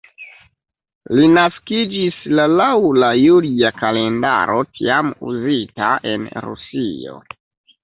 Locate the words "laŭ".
2.53-2.71